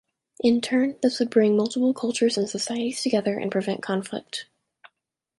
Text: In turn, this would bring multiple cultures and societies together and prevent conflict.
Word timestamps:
In 0.43 0.61
turn, 0.61 0.97
this 1.03 1.19
would 1.19 1.29
bring 1.29 1.55
multiple 1.55 1.93
cultures 1.93 2.35
and 2.35 2.49
societies 2.49 3.03
together 3.03 3.37
and 3.37 3.51
prevent 3.51 3.83
conflict. 3.83 4.47